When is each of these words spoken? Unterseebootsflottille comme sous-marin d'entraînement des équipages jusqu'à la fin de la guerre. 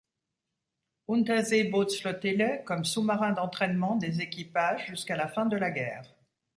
Unterseebootsflottille 1.07 2.63
comme 2.65 2.85
sous-marin 2.85 3.33
d'entraînement 3.33 3.97
des 3.97 4.21
équipages 4.21 4.87
jusqu'à 4.87 5.15
la 5.15 5.27
fin 5.27 5.45
de 5.45 5.55
la 5.57 5.69
guerre. 5.69 6.11